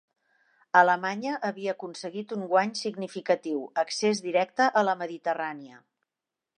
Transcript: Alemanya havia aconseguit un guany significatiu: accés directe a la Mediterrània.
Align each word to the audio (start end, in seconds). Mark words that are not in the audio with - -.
Alemanya 0.79 1.33
havia 1.49 1.75
aconseguit 1.75 2.33
un 2.37 2.47
guany 2.55 2.73
significatiu: 2.81 3.63
accés 3.85 4.25
directe 4.29 4.75
a 4.83 4.89
la 4.91 5.01
Mediterrània. 5.05 5.83